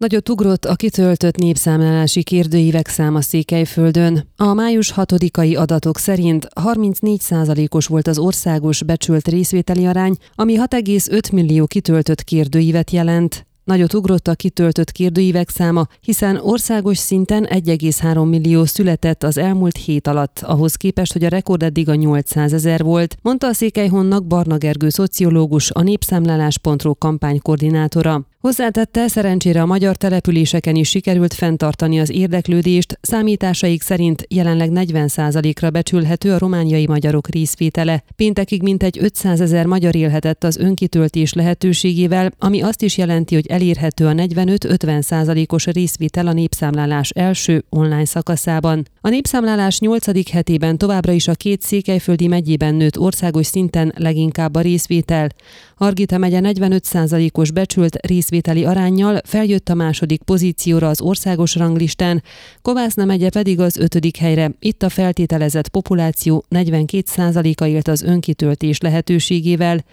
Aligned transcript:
Nagyot 0.00 0.28
ugrott 0.28 0.64
a 0.64 0.74
kitöltött 0.74 1.36
népszámlálási 1.36 2.22
kérdőívek 2.22 2.88
száma 2.88 3.20
Székelyföldön. 3.20 4.28
A 4.36 4.52
május 4.52 4.92
6-ai 4.96 5.58
adatok 5.58 5.98
szerint 5.98 6.48
34%-os 6.54 7.86
volt 7.86 8.06
az 8.06 8.18
országos 8.18 8.82
becsült 8.82 9.28
részvételi 9.28 9.86
arány, 9.86 10.16
ami 10.34 10.56
6,5 10.58 11.32
millió 11.32 11.66
kitöltött 11.66 12.22
kérdőívet 12.22 12.90
jelent. 12.90 13.46
Nagyot 13.64 13.94
ugrott 13.94 14.28
a 14.28 14.34
kitöltött 14.34 14.90
kérdőívek 14.90 15.48
száma, 15.48 15.86
hiszen 16.00 16.36
országos 16.36 16.98
szinten 16.98 17.46
1,3 17.50 18.28
millió 18.28 18.64
született 18.64 19.22
az 19.22 19.38
elmúlt 19.38 19.76
hét 19.76 20.06
alatt, 20.06 20.38
ahhoz 20.42 20.74
képest, 20.74 21.12
hogy 21.12 21.24
a 21.24 21.28
rekord 21.28 21.62
eddig 21.62 21.88
a 21.88 21.94
800 21.94 22.52
ezer 22.52 22.82
volt, 22.82 23.16
mondta 23.22 23.46
a 23.46 23.52
Székelyhonnak 23.52 24.26
Barna 24.26 24.56
Gergő 24.56 24.88
szociológus, 24.88 25.70
a 25.70 25.82
népszámlálás.ro 25.82 26.94
kampánykoordinátora. 26.94 28.29
Hozzátette, 28.40 29.08
szerencsére 29.08 29.62
a 29.62 29.66
magyar 29.66 29.96
településeken 29.96 30.74
is 30.74 30.88
sikerült 30.88 31.34
fenntartani 31.34 32.00
az 32.00 32.10
érdeklődést, 32.10 32.98
számításaik 33.00 33.82
szerint 33.82 34.26
jelenleg 34.28 34.70
40%-ra 34.74 35.70
becsülhető 35.70 36.32
a 36.32 36.38
romániai 36.38 36.86
magyarok 36.86 37.28
részvétele. 37.28 38.04
Péntekig 38.16 38.62
mintegy 38.62 38.98
500 39.00 39.40
ezer 39.40 39.66
magyar 39.66 39.94
élhetett 39.94 40.44
az 40.44 40.56
önkitöltés 40.56 41.32
lehetőségével, 41.32 42.30
ami 42.38 42.62
azt 42.62 42.82
is 42.82 42.98
jelenti, 42.98 43.34
hogy 43.34 43.46
elérhető 43.46 44.06
a 44.06 44.12
45-50%-os 44.12 45.66
részvétel 45.66 46.26
a 46.26 46.32
népszámlálás 46.32 47.10
első 47.10 47.64
online 47.68 48.04
szakaszában. 48.04 48.86
A 49.00 49.08
népszámlálás 49.08 49.78
8. 49.78 50.30
hetében 50.30 50.78
továbbra 50.78 51.12
is 51.12 51.28
a 51.28 51.34
két 51.34 51.62
székelyföldi 51.62 52.26
megyében 52.26 52.74
nőtt 52.74 52.98
országos 52.98 53.46
szinten 53.46 53.92
leginkább 53.96 54.54
a 54.54 54.60
részvétel. 54.60 55.28
Argita 55.76 56.18
megye 56.18 56.40
45%-os 56.42 57.50
becsült 57.50 57.94
részvételi 58.30 58.64
arányjal 58.64 59.20
feljött 59.24 59.68
a 59.68 59.74
második 59.74 60.22
pozícióra 60.22 60.88
az 60.88 61.00
országos 61.00 61.54
ranglistán, 61.54 62.22
Kovászna 62.62 63.04
megye 63.04 63.30
pedig 63.30 63.60
az 63.60 63.76
ötödik 63.76 64.16
helyre. 64.16 64.50
Itt 64.58 64.82
a 64.82 64.88
feltételezett 64.88 65.68
populáció 65.68 66.44
42%-a 66.50 67.64
élt 67.64 67.88
az 67.88 68.02
önkitöltés 68.02 68.80
lehetőségével. 68.80 69.84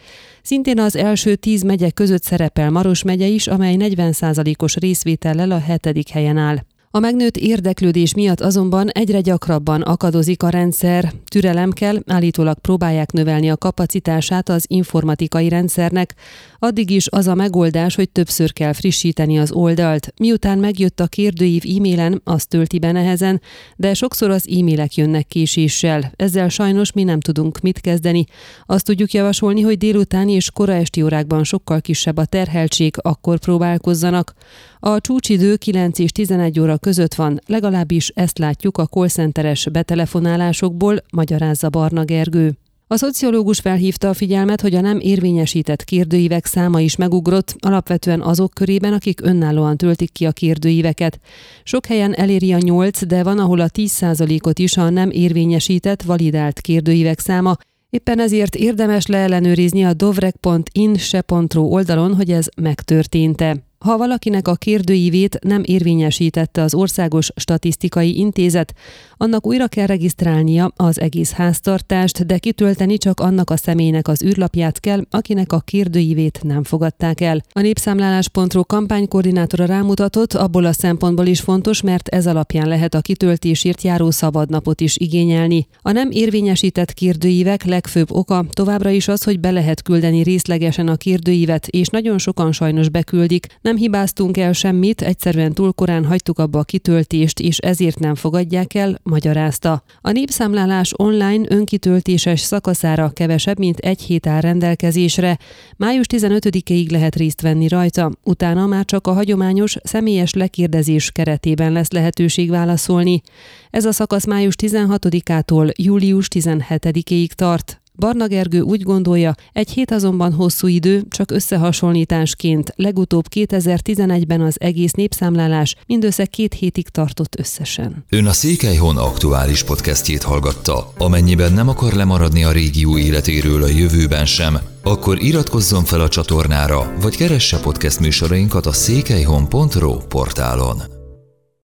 Szintén 0.42 0.80
az 0.80 0.96
első 0.96 1.36
tíz 1.36 1.64
megye 1.64 1.90
között 1.90 2.24
szerepel 2.24 2.70
Maros 2.70 3.04
megye 3.04 3.28
is, 3.28 3.48
amely 3.48 3.76
40%-os 3.80 4.76
részvétellel 4.76 5.52
a 5.52 5.60
hetedik 5.60 6.10
helyen 6.10 6.38
áll. 6.38 6.58
A 6.98 7.00
megnőtt 7.00 7.38
érdeklődés 7.38 8.14
miatt 8.14 8.42
azonban 8.42 8.90
egyre 8.90 9.22
gyakrabban 9.22 9.82
akadozik 9.82 10.44
a 10.44 10.50
rendszer. 10.50 11.14
Türelem 11.26 11.72
kell, 11.72 11.98
állítólag 12.06 12.60
próbálják 12.60 13.12
növelni 13.12 13.50
a 13.50 13.58
kapacitását 13.58 14.50
az 14.50 14.66
informatikai 14.68 15.50
rendszernek. 15.50 16.16
Addig 16.60 16.90
is 16.90 17.08
az 17.10 17.28
a 17.28 17.36
megoldás, 17.36 17.96
hogy 17.96 18.10
többször 18.10 18.54
kell 18.54 18.74
frissíteni 18.74 19.40
az 19.40 19.52
oldalt. 19.52 20.14
Miután 20.20 20.58
megjött 20.58 21.00
a 21.00 21.08
kérdőív 21.08 21.64
e-mailen, 21.78 22.22
azt 22.24 22.50
tölti 22.50 22.80
be 22.80 22.92
nehezen, 22.92 23.42
de 23.76 23.94
sokszor 23.94 24.30
az 24.30 24.48
e-mailek 24.60 24.96
jönnek 24.96 25.28
késéssel. 25.28 26.12
Ezzel 26.16 26.50
sajnos 26.50 26.92
mi 26.92 27.04
nem 27.04 27.20
tudunk 27.20 27.60
mit 27.60 27.80
kezdeni. 27.80 28.26
Azt 28.66 28.86
tudjuk 28.86 29.12
javasolni, 29.12 29.62
hogy 29.62 29.78
délutáni 29.78 30.32
és 30.32 30.52
kora 30.52 30.74
esti 30.74 31.02
órákban 31.02 31.44
sokkal 31.44 31.82
kisebb 31.82 32.18
a 32.18 32.26
terheltség, 32.26 32.96
akkor 33.02 33.40
próbálkozzanak. 33.40 34.34
A 34.80 35.02
csúcsidő 35.02 35.56
9 35.56 36.00
és 36.00 36.12
11 36.12 36.60
óra 36.60 36.78
között 36.88 37.14
van, 37.14 37.40
legalábbis 37.46 38.12
ezt 38.16 38.38
látjuk 38.38 38.78
a 38.78 38.86
callcenteres 38.86 39.68
betelefonálásokból, 39.72 41.04
magyarázza 41.12 41.70
Barna 41.70 42.04
Gergő. 42.04 42.54
A 42.88 42.98
szociológus 42.98 43.60
felhívta 43.60 44.10
a 44.10 44.14
figyelmet, 44.14 44.62
hogy 44.62 44.76
a 44.76 44.82
nem 44.82 45.00
érvényesített 45.00 45.84
kérdőívek 45.84 46.46
száma 46.46 46.80
is 46.80 46.96
megugrott, 46.96 47.56
alapvetően 47.60 48.22
azok 48.22 48.54
körében, 48.54 48.94
akik 48.94 49.22
önállóan 49.22 49.78
töltik 49.78 50.12
ki 50.12 50.26
a 50.26 50.32
kérdőíveket. 50.32 51.20
Sok 51.64 51.86
helyen 51.86 52.14
eléri 52.14 52.54
a 52.54 52.58
8, 52.58 53.06
de 53.06 53.24
van, 53.24 53.40
ahol 53.40 53.60
a 53.60 53.70
10%-ot 53.70 54.60
is 54.60 54.78
a 54.78 54.90
nem 54.90 55.10
érvényesített, 55.10 56.02
validált 56.02 56.60
kérdőívek 56.60 57.20
száma, 57.20 57.58
Éppen 57.90 58.20
ezért 58.20 58.56
érdemes 58.56 59.06
leellenőrizni 59.06 59.86
a 59.86 59.94
dovrek.in.se.ro 59.94 61.62
oldalon, 61.62 62.16
hogy 62.16 62.32
ez 62.32 62.48
megtörtént-e. 62.62 63.58
Ha 63.80 63.98
valakinek 63.98 64.48
a 64.48 64.56
kérdőívét 64.56 65.40
nem 65.42 65.62
érvényesítette 65.66 66.62
az 66.62 66.74
Országos 66.74 67.30
Statisztikai 67.36 68.18
Intézet, 68.18 68.74
annak 69.18 69.48
újra 69.48 69.68
kell 69.68 69.86
regisztrálnia 69.86 70.72
az 70.76 71.00
egész 71.00 71.32
háztartást, 71.32 72.26
de 72.26 72.38
kitölteni 72.38 72.98
csak 72.98 73.20
annak 73.20 73.50
a 73.50 73.58
személynek 73.58 74.08
az 74.08 74.24
űrlapját 74.24 74.80
kell, 74.80 75.02
akinek 75.10 75.52
a 75.52 75.60
kérdőívét 75.60 76.40
nem 76.44 76.64
fogadták 76.64 77.22
el. 77.22 77.44
A 77.52 77.60
népszámlálás.ro 77.60 78.64
kampánykoordinátora 78.64 79.66
rámutatott, 79.66 80.34
abból 80.34 80.66
a 80.66 80.74
szempontból 80.74 81.26
is 81.26 81.40
fontos, 81.40 81.82
mert 81.82 82.08
ez 82.08 82.28
alapján 82.28 82.68
lehet 82.68 82.94
a 82.94 83.02
kitöltésért 83.02 83.82
járó 83.82 84.12
szabadnapot 84.12 84.82
is 84.82 84.98
igényelni. 84.98 85.68
A 85.82 85.92
nem 85.92 86.12
érvényesített 86.12 86.94
kérdőívek 86.94 87.64
legfőbb 87.64 88.12
oka 88.12 88.46
továbbra 88.50 88.90
is 88.90 89.08
az, 89.08 89.24
hogy 89.24 89.40
be 89.40 89.52
lehet 89.52 89.82
küldeni 89.82 90.24
részlegesen 90.24 90.88
a 90.88 90.96
kérdőívet, 90.96 91.68
és 91.68 91.88
nagyon 91.88 92.18
sokan 92.18 92.52
sajnos 92.52 92.90
beküldik, 92.90 93.48
nem 93.68 93.76
hibáztunk 93.76 94.38
el 94.38 94.54
semmit, 94.54 95.02
egyszerűen 95.02 95.54
túl 95.54 95.74
korán 95.74 96.06
hagytuk 96.06 96.40
abba 96.40 96.60
a 96.60 96.64
kitöltést, 96.64 97.40
és 97.40 97.58
ezért 97.58 98.00
nem 98.00 98.16
fogadják 98.16 98.74
el, 98.74 99.00
magyarázta. 99.04 99.84
A 100.02 100.12
népszámlálás 100.12 100.94
online 100.96 101.46
önkitöltéses 101.50 102.40
szakaszára 102.40 103.10
kevesebb, 103.10 103.60
mint 103.60 103.78
egy 103.78 104.02
hét 104.02 104.28
áll 104.28 104.42
rendelkezésre. 104.42 105.38
Május 105.78 106.06
15-ig 106.14 106.92
lehet 106.92 107.16
részt 107.16 107.42
venni 107.42 107.68
rajta, 107.68 108.12
utána 108.24 108.66
már 108.66 108.86
csak 108.86 109.08
a 109.08 109.14
hagyományos 109.14 109.76
személyes 109.84 110.34
lekérdezés 110.34 111.12
keretében 111.12 111.72
lesz 111.72 111.92
lehetőség 111.92 112.50
válaszolni. 112.50 113.22
Ez 113.70 113.86
a 113.86 113.92
szakasz 113.92 114.26
május 114.26 114.54
16-ától 114.62 115.72
július 115.78 116.28
17-ig 116.34 117.28
tart. 117.28 117.82
Barna 117.98 118.28
Gergő 118.28 118.60
úgy 118.60 118.82
gondolja, 118.82 119.36
egy 119.54 119.70
hét 119.70 119.92
azonban 119.92 120.34
hosszú 120.34 120.68
idő, 120.68 121.04
csak 121.10 121.32
összehasonlításként 121.32 122.74
legutóbb 122.76 123.26
2011-ben 123.36 124.42
az 124.42 124.56
egész 124.60 124.92
népszámlálás 124.92 125.76
mindössze 125.86 126.26
két 126.26 126.54
hétig 126.54 126.90
tartott 126.90 127.40
összesen. 127.40 128.06
Ön 128.10 128.26
a 128.26 128.32
Székelyhon 128.32 128.98
aktuális 128.98 129.64
podcastjét 129.64 130.24
hallgatta. 130.24 130.94
Amennyiben 130.98 131.54
nem 131.54 131.70
akar 131.70 131.94
lemaradni 131.94 132.44
a 132.44 132.52
régió 132.52 132.98
életéről 132.98 133.64
a 133.64 133.68
jövőben 133.68 134.26
sem, 134.26 134.58
akkor 134.84 135.22
iratkozzon 135.22 135.84
fel 135.84 136.02
a 136.02 136.10
csatornára, 136.10 136.94
vagy 137.02 137.16
keresse 137.16 137.60
podcast 137.60 138.00
műsorainkat 138.00 138.66
a 138.66 138.72
székelyhon.pro 138.72 139.98
portálon. 139.98 140.97